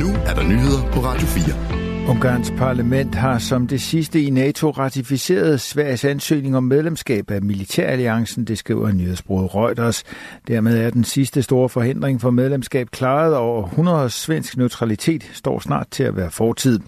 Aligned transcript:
Nu 0.00 0.06
er 0.26 0.34
der 0.34 0.42
nyheder 0.42 0.92
på 0.92 1.00
Radio 1.00 1.26
4. 1.26 2.08
Ungarns 2.08 2.50
parlament 2.50 3.14
har 3.14 3.38
som 3.38 3.66
det 3.66 3.80
sidste 3.80 4.22
i 4.22 4.30
NATO 4.30 4.70
ratificeret 4.70 5.60
Sveriges 5.60 6.04
ansøgning 6.04 6.56
om 6.56 6.62
medlemskab 6.62 7.30
af 7.30 7.42
Militæralliancen, 7.42 8.44
det 8.44 8.58
skriver 8.58 8.92
nyhedsbruget 8.92 9.54
Reuters. 9.54 10.04
Dermed 10.48 10.80
er 10.80 10.90
den 10.90 11.04
sidste 11.04 11.42
store 11.42 11.68
forhindring 11.68 12.20
for 12.20 12.30
medlemskab 12.30 12.90
klaret 12.90 13.36
og 13.36 13.64
100 13.64 14.10
svensk 14.10 14.56
neutralitet, 14.56 15.30
står 15.32 15.58
snart 15.58 15.86
til 15.90 16.02
at 16.02 16.16
være 16.16 16.30
fortid. 16.30 16.80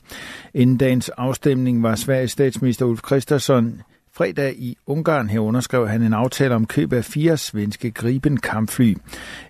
Inden 0.55 0.77
dagens 0.77 1.09
afstemning 1.09 1.83
var 1.83 1.95
Sveriges 1.95 2.31
statsminister 2.31 2.87
Ulf 2.87 3.01
Christensen 3.07 3.83
Fredag 4.17 4.55
i 4.59 4.77
Ungarn 4.87 5.29
her 5.29 5.41
underskrev 5.41 5.89
han 5.89 6.03
en 6.03 6.13
aftale 6.13 6.55
om 6.55 6.67
køb 6.67 6.93
af 6.93 7.05
fire 7.05 7.37
svenske 7.37 7.91
Gripen 7.91 8.37
kampfly. 8.37 8.95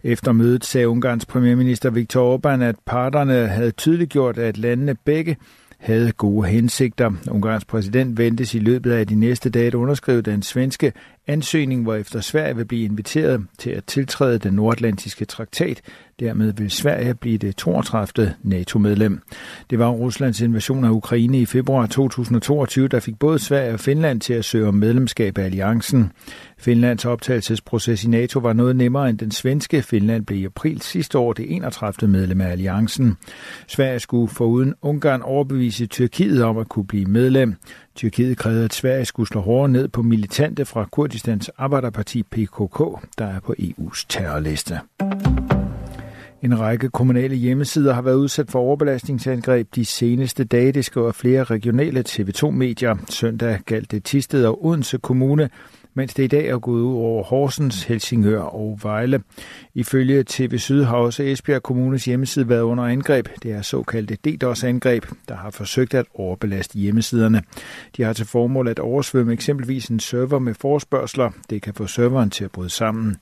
Efter 0.02 0.32
mødet 0.32 0.64
sagde 0.64 0.88
Ungarns 0.88 1.26
premierminister 1.26 1.90
Viktor 1.90 2.36
Orbán, 2.36 2.62
at 2.62 2.76
parterne 2.86 3.46
havde 3.46 3.70
tydeliggjort, 3.70 4.38
at 4.38 4.58
landene 4.58 4.94
begge 4.94 5.36
havde 5.78 6.12
gode 6.12 6.48
hensigter. 6.48 7.12
Ungarns 7.30 7.64
præsident 7.64 8.18
ventes 8.18 8.54
i 8.54 8.58
løbet 8.58 8.92
af 8.92 9.06
de 9.06 9.14
næste 9.14 9.50
dage 9.50 9.66
at 9.66 9.74
underskrive 9.74 10.22
den 10.22 10.42
svenske 10.42 10.92
ansøgning, 11.26 11.82
hvor 11.82 11.94
efter 11.94 12.20
Sverige 12.20 12.56
vil 12.56 12.64
blive 12.64 12.84
inviteret 12.84 13.46
til 13.58 13.70
at 13.70 13.84
tiltræde 13.84 14.38
den 14.38 14.54
nordatlantiske 14.54 15.24
traktat. 15.24 15.82
Dermed 16.20 16.52
vil 16.52 16.70
Sverige 16.70 17.14
blive 17.14 17.38
det 17.38 17.56
32. 17.56 18.34
NATO-medlem. 18.42 19.20
Det 19.70 19.78
var 19.78 19.88
Ruslands 19.88 20.40
invasion 20.40 20.84
af 20.84 20.90
Ukraine 20.90 21.40
i 21.40 21.46
februar 21.46 21.86
2022, 21.86 22.88
der 22.88 23.00
fik 23.00 23.18
både 23.18 23.38
Sverige 23.38 23.72
og 23.72 23.80
Finland 23.80 24.20
til 24.20 24.34
at 24.34 24.44
søge 24.44 24.68
om 24.68 24.74
medlemskab 24.74 25.38
af 25.38 25.44
alliancen. 25.44 26.12
Finlands 26.58 27.04
optagelsesproces 27.04 28.04
i 28.04 28.08
NATO 28.08 28.38
var 28.38 28.52
noget 28.52 28.76
nemmere 28.76 29.10
end 29.10 29.18
den 29.18 29.30
svenske. 29.30 29.82
Finland 29.82 30.26
blev 30.26 30.38
i 30.38 30.44
april 30.44 30.80
sidste 30.80 31.18
år 31.18 31.32
det 31.32 31.54
31. 31.54 32.10
medlem 32.10 32.40
af 32.40 32.50
alliancen. 32.50 33.16
Sverige 33.66 34.00
skulle 34.00 34.28
foruden 34.28 34.74
Ungarn 34.82 35.22
overbevise 35.22 35.86
Tyrkiet 35.86 36.44
om 36.44 36.58
at 36.58 36.68
kunne 36.68 36.86
blive 36.86 37.06
medlem. 37.06 37.54
Tyrkiet 37.94 38.38
krævede, 38.38 38.64
at 38.64 38.74
Sverige 38.74 39.04
skulle 39.04 39.28
slå 39.28 39.40
hårdere 39.40 39.68
ned 39.68 39.88
på 39.88 40.02
militante 40.02 40.64
fra 40.64 40.84
Kurdistans 40.92 41.48
arbejderparti 41.48 42.22
PKK, 42.22 42.78
der 43.18 43.26
er 43.26 43.40
på 43.40 43.54
EU's 43.58 44.06
terrorliste. 44.08 44.80
En 46.42 46.60
række 46.60 46.88
kommunale 46.88 47.34
hjemmesider 47.34 47.94
har 47.94 48.02
været 48.02 48.14
udsat 48.14 48.50
for 48.50 48.58
overbelastningsangreb 48.58 49.68
de 49.74 49.84
seneste 49.84 50.44
dage, 50.44 50.72
det 50.72 50.84
skriver 50.84 51.12
flere 51.12 51.44
regionale 51.44 52.04
TV2-medier. 52.08 52.96
Søndag 53.10 53.60
galt 53.66 53.90
det 53.90 54.04
Tisted 54.04 54.44
og 54.46 54.64
Odense 54.66 54.98
Kommune, 54.98 55.50
mens 55.96 56.14
det 56.14 56.24
i 56.24 56.26
dag 56.26 56.46
er 56.48 56.58
gået 56.58 56.80
ud 56.80 56.94
over 56.94 57.22
Horsens, 57.22 57.84
Helsingør 57.84 58.40
og 58.40 58.78
Vejle. 58.82 59.22
Ifølge 59.74 60.24
TV 60.26 60.58
Syd 60.58 60.82
har 60.82 60.96
også 60.96 61.22
Esbjerg 61.22 61.62
Kommunes 61.62 62.04
hjemmeside 62.04 62.48
været 62.48 62.62
under 62.62 62.84
angreb. 62.84 63.28
Det 63.42 63.52
er 63.52 63.62
såkaldte 63.62 64.16
DDoS-angreb, 64.16 65.04
der 65.28 65.36
har 65.36 65.50
forsøgt 65.50 65.94
at 65.94 66.06
overbelaste 66.14 66.78
hjemmesiderne. 66.78 67.42
De 67.96 68.02
har 68.02 68.12
til 68.12 68.26
formål 68.26 68.68
at 68.68 68.78
oversvømme 68.78 69.32
eksempelvis 69.32 69.86
en 69.86 70.00
server 70.00 70.38
med 70.38 70.54
forspørgseler. 70.54 71.30
Det 71.50 71.62
kan 71.62 71.74
få 71.74 71.86
serveren 71.86 72.30
til 72.30 72.44
at 72.44 72.50
bryde 72.50 72.70
sammen. 72.70 73.16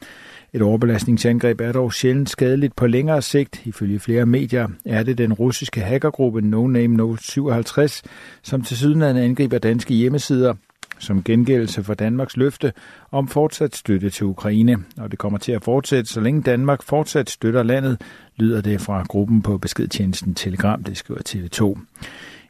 Et 0.52 0.62
overbelastningsangreb 0.62 1.60
er 1.60 1.72
dog 1.72 1.92
sjældent 1.92 2.30
skadeligt 2.30 2.76
på 2.76 2.86
længere 2.86 3.22
sigt. 3.22 3.66
Ifølge 3.66 3.98
flere 3.98 4.26
medier 4.26 4.68
er 4.84 5.02
det 5.02 5.18
den 5.18 5.32
russiske 5.32 5.80
hackergruppe 5.80 6.40
No 6.40 6.66
Name 6.66 6.96
No 6.96 7.16
57, 7.16 8.02
som 8.42 8.62
til 8.62 8.76
sydenlandet 8.76 9.22
angriber 9.22 9.58
danske 9.58 9.94
hjemmesider 9.94 10.54
som 10.98 11.22
gengældelse 11.22 11.84
for 11.84 11.94
Danmarks 11.94 12.36
løfte 12.36 12.72
om 13.10 13.28
fortsat 13.28 13.76
støtte 13.76 14.10
til 14.10 14.26
Ukraine. 14.26 14.76
Og 14.96 15.10
det 15.10 15.18
kommer 15.18 15.38
til 15.38 15.52
at 15.52 15.64
fortsætte, 15.64 16.10
så 16.10 16.20
længe 16.20 16.42
Danmark 16.42 16.82
fortsat 16.82 17.30
støtter 17.30 17.62
landet, 17.62 18.00
lyder 18.36 18.60
det 18.60 18.80
fra 18.80 19.02
gruppen 19.08 19.42
på 19.42 19.58
beskedtjenesten 19.58 20.34
Telegram, 20.34 20.82
det 20.82 20.96
skriver 20.96 21.20
TV2. 21.28 21.80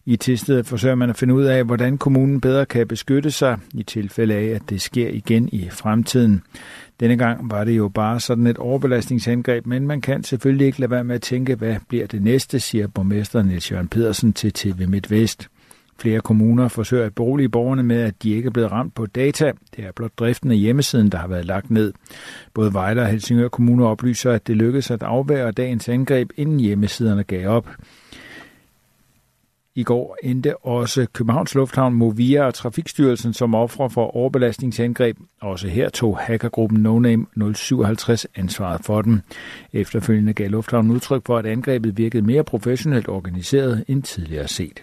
I 0.06 0.16
Tisted 0.16 0.64
forsøger 0.64 0.94
man 0.94 1.10
at 1.10 1.16
finde 1.16 1.34
ud 1.34 1.44
af, 1.44 1.64
hvordan 1.64 1.98
kommunen 1.98 2.40
bedre 2.40 2.66
kan 2.66 2.88
beskytte 2.88 3.30
sig 3.30 3.58
i 3.74 3.82
tilfælde 3.82 4.34
af, 4.34 4.44
at 4.44 4.62
det 4.70 4.80
sker 4.80 5.08
igen 5.08 5.48
i 5.52 5.68
fremtiden. 5.70 6.42
Denne 7.00 7.16
gang 7.16 7.50
var 7.50 7.64
det 7.64 7.76
jo 7.76 7.88
bare 7.88 8.20
sådan 8.20 8.46
et 8.46 8.58
overbelastningsangreb, 8.58 9.66
men 9.66 9.86
man 9.86 10.00
kan 10.00 10.24
selvfølgelig 10.24 10.66
ikke 10.66 10.80
lade 10.80 10.90
være 10.90 11.04
med 11.04 11.14
at 11.14 11.22
tænke, 11.22 11.54
hvad 11.54 11.76
bliver 11.88 12.06
det 12.06 12.22
næste, 12.22 12.60
siger 12.60 12.86
borgmester 12.86 13.42
Niels 13.42 13.72
Jørgen 13.72 13.88
Pedersen 13.88 14.32
til 14.32 14.52
TV 14.52 14.88
MidtVest. 14.88 15.48
Flere 15.98 16.20
kommuner 16.20 16.68
forsøger 16.68 17.06
at 17.06 17.14
bolige 17.14 17.48
borgerne 17.48 17.82
med, 17.82 18.00
at 18.00 18.22
de 18.22 18.30
ikke 18.30 18.46
er 18.46 18.50
blevet 18.50 18.72
ramt 18.72 18.94
på 18.94 19.06
data. 19.06 19.52
Det 19.76 19.84
er 19.84 19.92
blot 19.92 20.18
driften 20.18 20.50
af 20.50 20.56
hjemmesiden, 20.56 21.08
der 21.08 21.18
har 21.18 21.28
været 21.28 21.44
lagt 21.44 21.70
ned. 21.70 21.92
Både 22.54 22.74
Vejle 22.74 23.00
og 23.00 23.08
Helsingør 23.08 23.48
Kommune 23.48 23.86
oplyser, 23.86 24.32
at 24.32 24.46
det 24.46 24.56
lykkedes 24.56 24.90
at 24.90 25.02
afvære 25.02 25.52
dagens 25.52 25.88
angreb, 25.88 26.30
inden 26.36 26.60
hjemmesiderne 26.60 27.22
gav 27.24 27.48
op. 27.48 27.68
I 29.76 29.82
går 29.82 30.16
endte 30.22 30.56
også 30.56 31.06
Københavns 31.12 31.54
Lufthavn, 31.54 31.94
Movia 31.94 32.46
og 32.46 32.54
Trafikstyrelsen 32.54 33.32
som 33.32 33.54
ofre 33.54 33.90
for 33.90 34.16
overbelastningsangreb. 34.16 35.16
Også 35.40 35.68
her 35.68 35.88
tog 35.88 36.18
hackergruppen 36.18 36.82
NoName 36.82 37.26
057 37.54 38.26
ansvaret 38.34 38.84
for 38.84 39.02
dem. 39.02 39.20
Efterfølgende 39.72 40.32
gav 40.32 40.50
Lufthavnen 40.50 40.90
udtryk 40.90 41.22
for, 41.26 41.38
at 41.38 41.46
angrebet 41.46 41.98
virkede 41.98 42.22
mere 42.22 42.44
professionelt 42.44 43.08
organiseret 43.08 43.84
end 43.88 44.02
tidligere 44.02 44.48
set. 44.48 44.82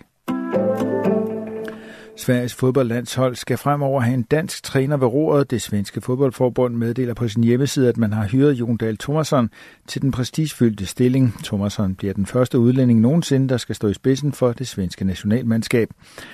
Sveriges 2.21 2.55
fodboldlandshold 2.55 3.35
skal 3.35 3.57
fremover 3.57 4.01
have 4.01 4.13
en 4.13 4.23
dansk 4.23 4.63
træner 4.63 4.97
ved 4.97 5.07
roret. 5.07 5.51
Det 5.51 5.61
svenske 5.61 6.01
fodboldforbund 6.01 6.75
meddeler 6.75 7.13
på 7.13 7.27
sin 7.27 7.43
hjemmeside, 7.43 7.89
at 7.89 7.97
man 7.97 8.13
har 8.13 8.27
hyret 8.27 8.53
Jon 8.53 8.77
Dahl 8.77 8.97
Thomasson 8.97 9.49
til 9.87 10.01
den 10.01 10.11
prestigefyldte 10.11 10.85
stilling. 10.85 11.35
Thomasson 11.43 11.95
bliver 11.95 12.13
den 12.13 12.25
første 12.25 12.59
udlænding 12.59 12.99
nogensinde, 12.99 13.49
der 13.49 13.57
skal 13.57 13.75
stå 13.75 13.87
i 13.87 13.93
spidsen 13.93 14.31
for 14.31 14.53
det 14.53 14.67
svenske 14.67 15.05
nationalmandskab. 15.05 15.89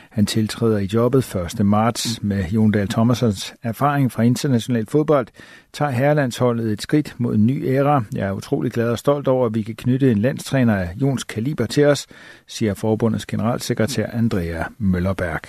Han 0.10 0.26
tiltræder 0.26 0.78
i 0.78 0.90
jobbet 0.94 1.36
1. 1.36 1.66
marts. 1.66 2.24
Med 2.24 2.46
Jon 2.46 2.72
Dahl 2.72 2.88
Thomassons 2.88 3.54
erfaring 3.64 4.12
fra 4.12 4.24
international 4.24 4.86
fodbold 4.86 5.28
tager 5.74 5.92
herrelandsholdet 5.92 6.72
et 6.72 6.82
skridt 6.82 7.16
mod 7.18 7.36
en 7.36 7.46
ny 7.46 7.68
æra. 7.68 8.04
Jeg 8.16 8.28
er 8.28 8.32
utrolig 8.32 8.72
glad 8.72 8.90
og 8.90 9.00
stolt 9.00 9.28
over, 9.28 9.46
at 9.46 9.56
vi 9.56 9.62
kan 9.62 9.76
knytte 9.76 10.12
en 10.12 10.18
landstræner 10.18 10.76
af 10.76 10.90
Jons 11.02 11.24
kaliber 11.24 11.66
til 11.66 11.86
os, 11.86 12.08
siger 12.48 12.74
forbundets 12.74 13.26
generalsekretær 13.26 14.08
Andrea 14.14 14.64
Møllerberg. 14.78 15.42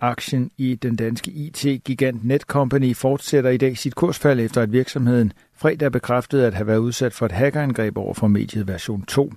Aktien 0.00 0.50
i 0.58 0.74
den 0.74 0.96
danske 0.96 1.30
IT-gigant 1.30 2.24
Netcompany 2.24 2.96
fortsætter 2.96 3.50
i 3.50 3.56
dag 3.56 3.78
sit 3.78 3.94
kursfald 3.94 4.40
efter 4.40 4.62
at 4.62 4.72
virksomheden 4.72 5.32
fredag 5.56 5.92
bekræftede 5.92 6.46
at 6.46 6.54
have 6.54 6.66
været 6.66 6.78
udsat 6.78 7.12
for 7.12 7.26
et 7.26 7.32
hackerangreb 7.32 7.96
over 7.96 8.14
for 8.14 8.26
mediet 8.28 8.68
version 8.68 9.02
2. 9.02 9.32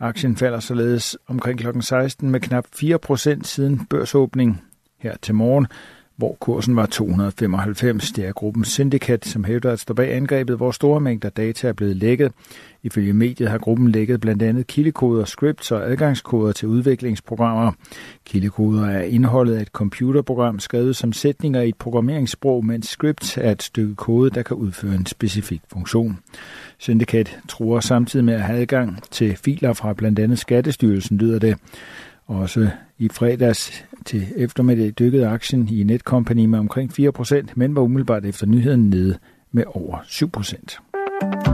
Aktien 0.00 0.36
falder 0.36 0.60
således 0.60 1.16
omkring 1.26 1.58
kl. 1.58 1.80
16 1.80 2.30
med 2.30 2.40
knap 2.40 2.66
4% 2.76 3.42
siden 3.42 3.86
børsåbning 3.86 4.62
her 4.98 5.16
til 5.22 5.34
morgen, 5.34 5.66
hvor 6.16 6.36
kursen 6.40 6.76
var 6.76 6.86
295. 6.86 8.12
Det 8.12 8.26
er 8.26 8.32
gruppen 8.32 8.64
Syndicate, 8.64 9.28
som 9.28 9.44
hævder 9.44 9.72
at 9.72 9.80
stå 9.80 9.94
bag 9.94 10.14
angrebet, 10.14 10.56
hvor 10.56 10.70
store 10.70 11.00
mængder 11.00 11.28
data 11.28 11.68
er 11.68 11.72
blevet 11.72 11.96
lækket. 11.96 12.32
Ifølge 12.82 13.12
mediet 13.12 13.50
har 13.50 13.58
gruppen 13.58 13.90
lækket 13.90 14.20
blandt 14.20 14.42
andet 14.42 14.66
kildekoder, 14.66 15.24
scripts 15.24 15.70
og 15.70 15.90
adgangskoder 15.90 16.52
til 16.52 16.68
udviklingsprogrammer. 16.68 17.72
Kildekoder 18.24 18.86
er 18.86 19.02
indholdet 19.02 19.54
af 19.54 19.62
et 19.62 19.68
computerprogram 19.68 20.58
skrevet 20.58 20.96
som 20.96 21.12
sætninger 21.12 21.60
i 21.60 21.68
et 21.68 21.76
programmeringssprog, 21.76 22.64
mens 22.64 22.88
scripts 22.88 23.38
er 23.38 23.50
et 23.50 23.62
stykke 23.62 23.94
kode, 23.94 24.30
der 24.30 24.42
kan 24.42 24.56
udføre 24.56 24.94
en 24.94 25.06
specifik 25.06 25.60
funktion. 25.72 26.18
Syndicate 26.78 27.30
tror 27.48 27.80
samtidig 27.80 28.24
med 28.24 28.34
at 28.34 28.42
have 28.42 28.60
adgang 28.60 29.02
til 29.10 29.36
filer 29.36 29.72
fra 29.72 29.92
blandt 29.92 30.18
andet 30.18 30.38
Skattestyrelsen, 30.38 31.18
lyder 31.18 31.38
det. 31.38 31.56
Også 32.26 32.70
i 32.98 33.08
fredags 33.08 33.84
til 34.02 34.26
eftermiddag 34.36 34.92
dykkede 34.98 35.26
aktien 35.26 35.68
i 35.68 35.82
Netcompany 35.82 36.44
med 36.44 36.58
omkring 36.58 36.90
4%, 37.00 37.46
men 37.54 37.74
var 37.76 37.82
umiddelbart 37.82 38.24
efter 38.24 38.46
nyheden 38.46 38.90
nede 38.90 39.18
med 39.52 39.64
over 39.66 39.98
7%. 39.98 41.51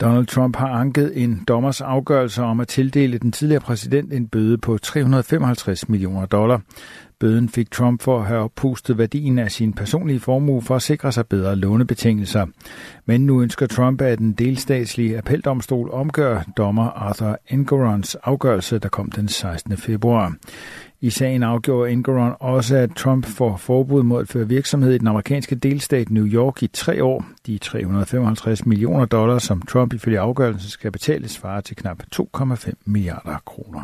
Donald 0.00 0.26
Trump 0.26 0.56
har 0.56 0.68
anket 0.68 1.22
en 1.22 1.44
dommers 1.48 1.80
afgørelse 1.80 2.42
om 2.42 2.60
at 2.60 2.68
tildele 2.68 3.18
den 3.18 3.32
tidligere 3.32 3.60
præsident 3.60 4.12
en 4.12 4.28
bøde 4.28 4.58
på 4.58 4.78
355 4.78 5.88
millioner 5.88 6.26
dollar. 6.26 6.60
Bøden 7.20 7.48
fik 7.48 7.70
Trump 7.70 8.02
for 8.02 8.18
at 8.18 8.26
have 8.26 8.40
oppustet 8.40 8.98
værdien 8.98 9.38
af 9.38 9.52
sin 9.52 9.72
personlige 9.72 10.20
formue 10.20 10.62
for 10.62 10.76
at 10.76 10.82
sikre 10.82 11.12
sig 11.12 11.26
bedre 11.26 11.56
lånebetingelser. 11.56 12.46
Men 13.06 13.26
nu 13.26 13.42
ønsker 13.42 13.66
Trump, 13.66 14.00
at 14.00 14.18
den 14.18 14.32
delstatslige 14.32 15.18
appeldomstol 15.18 15.90
omgør 15.92 16.42
dommer 16.56 16.90
Arthur 16.90 17.38
Engorons 17.50 18.14
afgørelse, 18.14 18.78
der 18.78 18.88
kom 18.88 19.10
den 19.10 19.28
16. 19.28 19.76
februar. 19.76 20.34
I 21.06 21.10
sagen 21.10 21.42
afgjorde 21.42 21.92
Engeron 21.92 22.32
også, 22.40 22.76
at 22.76 22.90
Trump 22.90 23.26
får 23.26 23.56
forbud 23.56 24.02
mod 24.02 24.20
at 24.20 24.28
føre 24.28 24.48
virksomhed 24.48 24.92
i 24.92 24.98
den 24.98 25.06
amerikanske 25.06 25.54
delstat 25.54 26.10
New 26.10 26.26
York 26.26 26.62
i 26.62 26.66
tre 26.66 27.04
år. 27.04 27.26
De 27.46 27.58
355 27.58 28.66
millioner 28.66 29.04
dollars, 29.04 29.42
som 29.42 29.62
Trump 29.62 29.94
ifølge 29.94 30.20
afgørelsen 30.20 30.70
skal 30.70 30.92
betales, 30.92 31.30
svarer 31.30 31.60
til 31.60 31.76
knap 31.76 32.02
2,5 32.16 32.72
milliarder 32.84 33.36
kroner. 33.46 33.82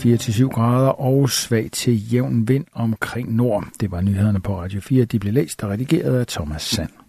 4-7 0.00 0.48
grader 0.48 0.88
og 0.88 1.30
svag 1.30 1.68
til 1.72 2.12
jævn 2.12 2.48
vind 2.48 2.64
omkring 2.72 3.34
nord. 3.36 3.64
Det 3.80 3.90
var 3.90 4.00
nyhederne 4.00 4.40
på 4.40 4.60
Radio 4.60 4.80
4. 4.80 5.04
De 5.04 5.18
blev 5.18 5.32
læst 5.32 5.64
og 5.64 5.70
redigeret 5.70 6.20
af 6.20 6.26
Thomas 6.26 6.62
Sand. 6.62 6.99